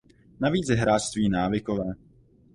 [0.39, 1.93] Navíc je hráčství návykové.